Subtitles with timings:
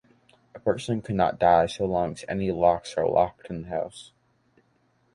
[0.55, 4.11] A person cannot die so long as any locks are locked in the house.